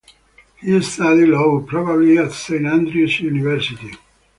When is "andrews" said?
2.65-3.19